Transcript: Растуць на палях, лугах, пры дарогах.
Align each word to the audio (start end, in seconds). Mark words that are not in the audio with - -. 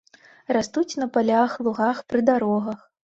Растуць 0.55 0.97
на 1.01 1.07
палях, 1.17 1.51
лугах, 1.67 1.99
пры 2.15 2.23
дарогах. 2.31 2.81